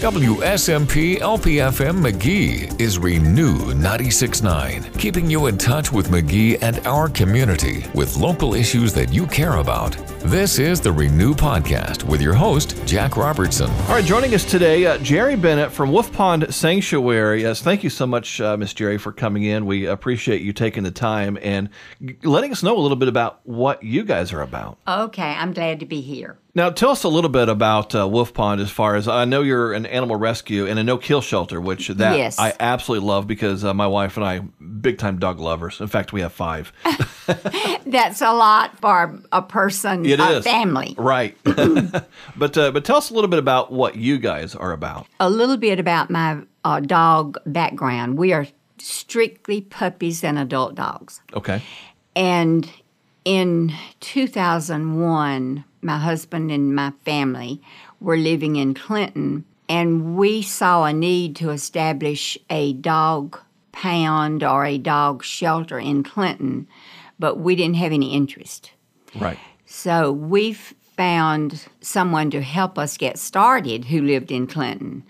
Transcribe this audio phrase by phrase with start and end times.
[0.00, 7.84] WSMP LPFM Magee is Renew 96.9, keeping you in touch with Magee and our community
[7.94, 9.98] with local issues that you care about.
[10.20, 13.70] This is the Renew Podcast with your host, Jack Robertson.
[13.70, 17.42] All right, joining us today, uh, Jerri Bennett from Wolf Pond Sanctuary.
[17.42, 19.66] Yes, thank you so much, uh, Miss Jerri, for coming in.
[19.66, 21.68] We appreciate you taking the time and
[22.22, 24.78] letting us know a little bit about what you guys are about.
[24.88, 26.38] Okay, I'm glad to be here.
[26.52, 29.42] Now, tell us a little bit about uh, Wolf Pond as far as I know
[29.42, 32.38] you're an animal rescue and a no kill shelter, which that yes.
[32.40, 34.40] I absolutely love because uh, my wife and I
[34.80, 35.80] big time dog lovers.
[35.80, 36.72] In fact, we have five.
[37.86, 40.44] That's a lot for a person, It a is.
[40.44, 40.96] family.
[40.98, 41.36] Right.
[41.44, 45.06] but uh, but tell us a little bit about what you guys are about.
[45.20, 48.18] A little bit about my uh, dog background.
[48.18, 48.48] We are
[48.78, 51.20] strictly puppies and adult dogs.
[51.32, 51.62] Okay.
[52.16, 52.68] And
[53.24, 57.60] in 2001, my husband and my family
[58.00, 63.38] were living in Clinton, and we saw a need to establish a dog
[63.72, 66.66] pound or a dog shelter in Clinton,
[67.18, 68.72] but we didn't have any interest.
[69.14, 69.38] Right.
[69.66, 70.54] So we
[71.00, 75.04] found someone to help us get started who lived in Clinton.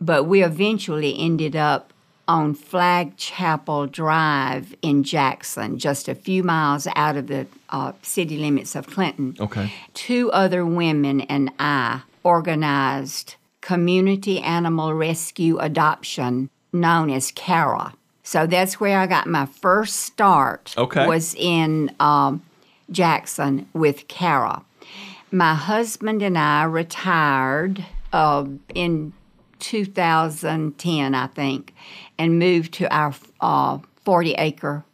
[0.00, 1.93] But we eventually ended up
[2.26, 8.38] on Flag Chapel Drive in Jackson, just a few miles out of the uh, city
[8.38, 9.36] limits of Clinton.
[9.38, 9.72] Okay.
[9.94, 17.94] Two other women and I organized community animal rescue adoption known as CARA.
[18.22, 20.74] So that's where I got my first start.
[20.76, 21.06] Okay.
[21.06, 22.42] Was in um,
[22.90, 24.64] Jackson with CARA.
[25.30, 29.12] My husband and I retired uh, in
[29.64, 31.74] 2010, I think,
[32.18, 34.84] and moved to our uh, 40 acre,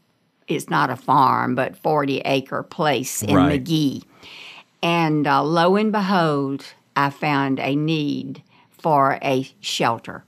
[0.46, 3.60] it's not a farm, but 40 acre place in Right.
[3.60, 4.02] Magee.
[4.82, 6.64] And uh, lo and behold,
[6.96, 10.24] I found a need for a shelter.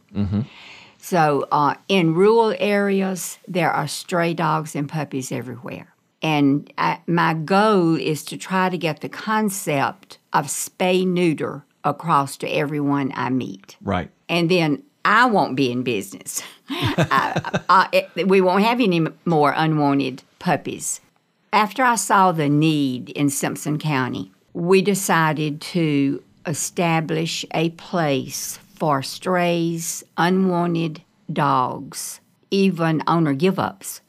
[0.98, 5.88] So, uh, in rural areas, there are stray dogs and puppies everywhere.
[6.22, 12.36] And I, my goal is to try to get the concept of spay neuter across
[12.38, 13.76] to everyone I meet.
[13.82, 14.10] Right.
[14.28, 16.42] And then I won't be in business.
[16.68, 21.00] I, I, we won't have any more unwanted puppies.
[21.52, 29.02] After I saw the need in Simpson County, we decided to establish a place for
[29.02, 32.20] strays, unwanted dogs,
[32.50, 34.00] even owner give ups.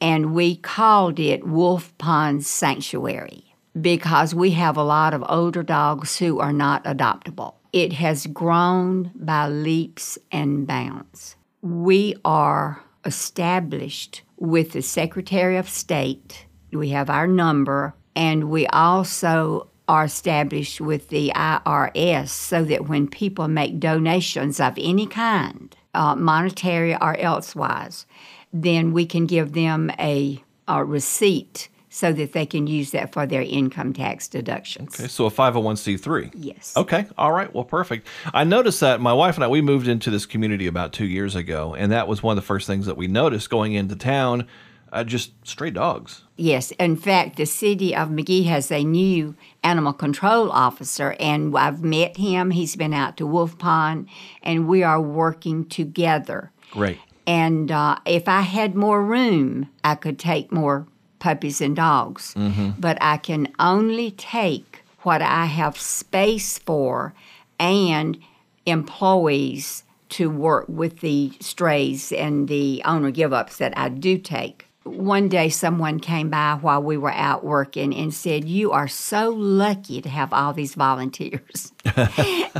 [0.00, 6.18] And we called it Wolf Pond Sanctuary because we have a lot of older dogs
[6.18, 7.54] who are not adoptable.
[7.72, 11.36] It has grown by leaps and bounds.
[11.62, 16.46] We are established with the Secretary of State.
[16.72, 23.08] We have our number, and we also are established with the IRS so that when
[23.08, 28.06] people make donations of any kind, uh, monetary or elsewise,
[28.52, 33.26] then we can give them a, a receipt so that they can use that for
[33.26, 34.98] their income tax deductions.
[34.98, 35.08] Okay.
[35.08, 36.32] So a 501c3.
[36.34, 36.72] Yes.
[36.74, 37.06] Okay.
[37.18, 37.52] All right.
[37.52, 38.08] Well, perfect.
[38.32, 41.36] I noticed that my wife and I, we moved into this community about two years
[41.36, 44.48] ago, and that was one of the first things that we noticed going into town
[44.90, 46.22] uh, just stray dogs.
[46.36, 51.82] Yes, in fact, the city of Magee has a new animal control officer, and I've
[51.82, 52.50] met him.
[52.50, 54.08] He's been out to Wolf Pond,
[54.42, 56.52] and we are working together.
[56.70, 56.98] Great.
[57.26, 60.86] And uh, if I had more room, I could take more
[61.22, 62.34] puppies and dogs.
[62.34, 62.70] Mm-hmm.
[62.80, 67.14] But I can only take what I have space for
[67.60, 68.18] and
[68.66, 74.66] employees to work with the strays and the owner give ups that I do take.
[74.82, 79.30] One day, someone came by while we were out working and said, You are so
[79.30, 81.72] lucky to have all these volunteers.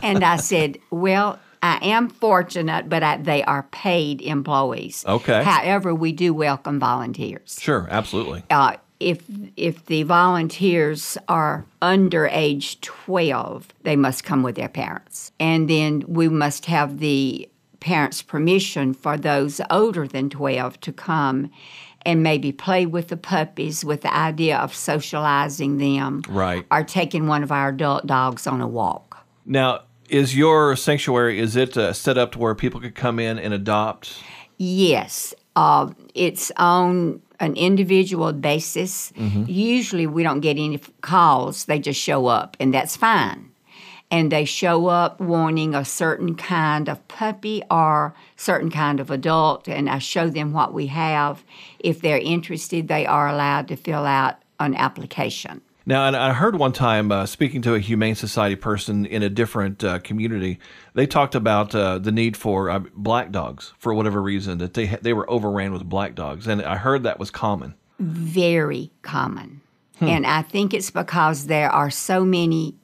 [0.03, 5.05] and I said, Well, I am fortunate, but I, they are paid employees.
[5.06, 5.45] Okay.
[5.45, 7.59] However, we do welcome volunteers.
[7.61, 7.87] Sure.
[7.91, 8.43] Absolutely.
[8.50, 9.23] Uh, if
[9.56, 15.33] if the volunteers are under age 12, they must come with their parents.
[15.39, 17.49] And then we must have the
[17.81, 21.50] parents' permission for those older than 12 to come
[22.05, 26.65] and maybe play with the puppies with the idea of socializing them Right.
[26.70, 29.25] or taking one of our adult dogs on a walk.
[29.44, 29.81] Now,
[30.12, 33.55] is your sanctuary is it uh, set up to where people could come in and
[33.55, 34.23] adopt?
[34.59, 39.12] Yes, uh, it's on an individual basis.
[39.47, 43.50] Usually, we don't get any calls; they just show up, and that's fine.
[44.11, 49.67] And they show up wanting a certain kind of puppy or certain kind of adult,
[49.67, 51.43] and I show them what we have.
[51.79, 55.62] If they're interested, they are allowed to fill out an application.
[55.84, 59.29] Now, and I heard one time uh, speaking to a Humane Society person in a
[59.29, 60.58] different uh, community,
[60.94, 64.87] they talked about uh, the need for uh, black dogs for whatever reason that they
[64.87, 67.75] they were overran with black dogs, and I heard that was common.
[67.99, 69.61] Very common.
[70.00, 72.75] And I think it's because there are so many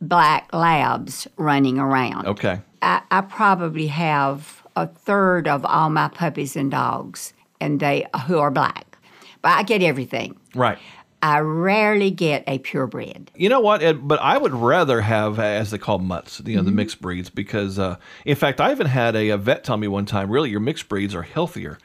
[0.00, 2.26] black labs running around.
[2.26, 8.06] Okay, I, I probably have a third of all my puppies and dogs, and they
[8.26, 8.98] who are black.
[9.40, 10.36] But I get everything.
[10.54, 10.78] right.
[11.24, 13.30] I rarely get a purebred.
[13.34, 13.82] You know what?
[13.82, 17.30] Ed, but I would rather have, as they call mutts, you know, the mixed breeds,
[17.30, 20.50] because uh, in fact, I even had a, a vet tell me one time, really,
[20.50, 21.78] your mixed breeds are healthier.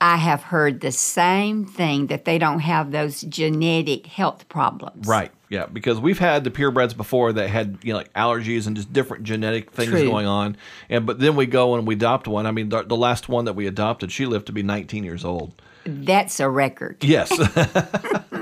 [0.00, 5.06] I have heard the same thing that they don't have those genetic health problems.
[5.06, 5.30] Right.
[5.50, 8.90] Yeah, because we've had the purebreds before that had you know like allergies and just
[8.94, 10.08] different genetic things True.
[10.08, 10.56] going on,
[10.88, 12.46] and but then we go and we adopt one.
[12.46, 15.22] I mean, the, the last one that we adopted, she lived to be 19 years
[15.22, 15.52] old.
[15.84, 16.98] That's a record.
[17.02, 17.30] Yes.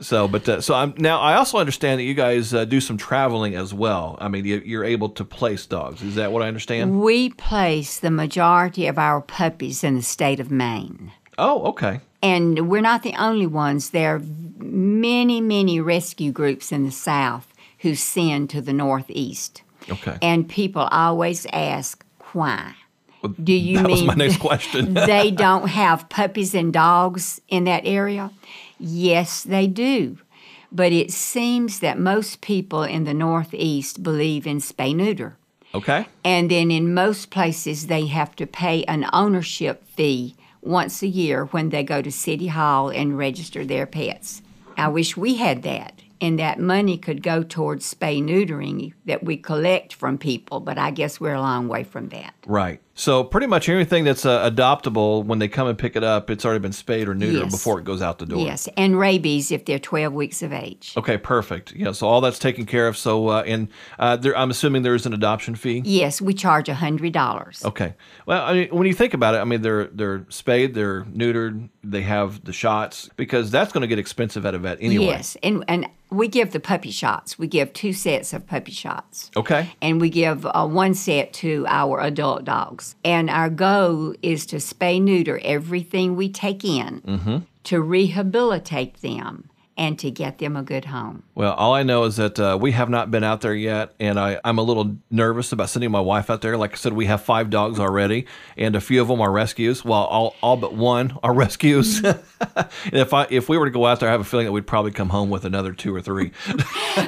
[0.00, 1.20] so, but uh, so I'm now.
[1.20, 4.16] I also understand that you guys uh, do some traveling as well.
[4.20, 6.02] I mean, you, you're able to place dogs.
[6.02, 7.00] Is that what I understand?
[7.00, 11.12] We place the majority of our puppies in the state of Maine.
[11.38, 12.00] Oh, okay.
[12.22, 13.90] And we're not the only ones.
[13.90, 14.22] There are
[14.58, 19.62] many, many rescue groups in the South who send to the Northeast.
[19.90, 20.18] Okay.
[20.22, 22.74] And people always ask, why?
[23.42, 24.94] Do you that mean was my next question.
[24.94, 28.30] they don't have puppies and dogs in that area?
[28.78, 30.18] Yes, they do.
[30.70, 35.36] But it seems that most people in the Northeast believe in spay neuter.
[35.74, 36.06] okay.
[36.24, 41.46] And then in most places, they have to pay an ownership fee once a year
[41.46, 44.42] when they go to City Hall and register their pets.
[44.76, 49.36] I wish we had that, and that money could go towards spay neutering that we
[49.36, 52.34] collect from people, but I guess we're a long way from that.
[52.46, 52.80] Right.
[52.98, 56.46] So pretty much everything that's uh, adoptable when they come and pick it up, it's
[56.46, 57.52] already been spayed or neutered Yes.
[57.52, 58.38] before it goes out the door.
[58.44, 60.94] Yes, and rabies if they're 12 weeks of age.
[60.96, 61.72] Okay, perfect.
[61.76, 62.96] Yeah, so all that's taken care of.
[62.96, 65.82] So, uh, and uh, there, I'm assuming there is an adoption fee.
[65.84, 67.64] Yes, we charge $100.
[67.66, 67.94] Okay.
[68.24, 71.68] Well, I mean, when you think about it, I mean, they're they're spayed, they're neutered,
[71.84, 75.04] they have the shots because that's going to get expensive at a vet anyway.
[75.06, 77.38] Yes, and, and we give the puppy shots.
[77.38, 79.30] We give two sets of puppy shots.
[79.36, 79.70] Okay.
[79.82, 82.85] and we give uh, one set to our adult dogs.
[83.04, 89.98] And our goal is to spay neuter everything we take in to rehabilitate them and
[89.98, 91.22] to get them a good home.
[91.34, 94.18] Well, all I know is that uh, we have not been out there yet, and
[94.18, 96.56] I, I'm a little nervous about sending my wife out there.
[96.56, 99.84] Like I said, we have five dogs already, and a few of them are rescues.
[99.84, 102.02] Well, all, all but one are rescues.
[102.02, 102.18] and
[102.92, 104.66] if I if we were to go out there, I have a feeling that we'd
[104.66, 106.32] probably come home with another two or three.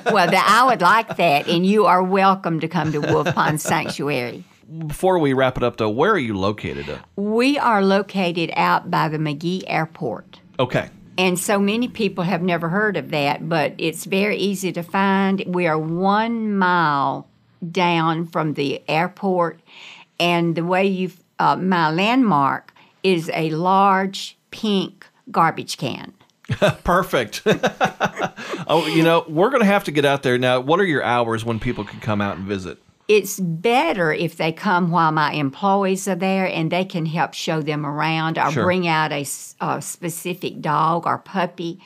[0.06, 3.60] well, the, I would like that, and you are welcome to come to Wolf Pond
[3.60, 4.44] Sanctuary.
[4.86, 6.88] Before we wrap it up, though, where are you located?
[6.88, 7.04] At?
[7.16, 10.40] We are located out by the Magee Airport.
[10.58, 10.90] Okay.
[11.16, 15.42] And so many people have never heard of that, but it's very easy to find.
[15.46, 17.26] We are one mile
[17.72, 19.60] down from the airport,
[20.20, 22.72] and the way you, uh, my landmark
[23.02, 26.12] is a large pink garbage can.
[26.84, 27.42] Perfect.
[27.46, 30.60] oh, you know, we're going to have to get out there now.
[30.60, 32.78] What are your hours when people can come out and visit?
[33.08, 37.62] It's better if they come while my employees are there and they can help show
[37.62, 38.64] them around or Sure.
[38.64, 39.24] bring out a
[39.80, 41.80] specific dog or puppy.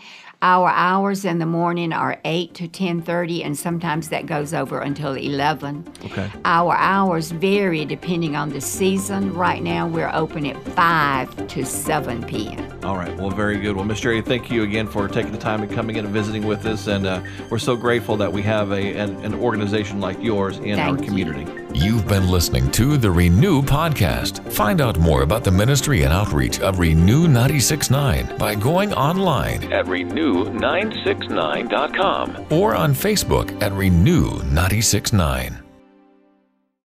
[0.45, 5.13] Our hours in the morning are 8 to 10:30 and sometimes that goes over until
[5.15, 5.85] 11.
[6.07, 6.29] Okay.
[6.45, 9.33] Our hours vary depending on the season.
[9.33, 12.67] Right now we're open at 5 to 7 p.m.
[12.83, 13.15] All right.
[13.17, 13.77] Well, very good.
[13.77, 16.45] Well, Miss Jerri, thank you again for taking the time and coming in and visiting
[16.47, 16.89] with us.
[16.89, 20.77] And uh, we're so grateful that we have a an, an organization like yours in
[20.77, 21.05] Thank our you.
[21.05, 21.47] community.
[21.75, 24.43] You've been listening to the Renew Podcast.
[24.53, 29.87] Find out more about the ministry and outreach of Renew 969 by going online at
[29.87, 32.47] renew969.com.
[32.51, 35.62] or on Facebook at Renew 969.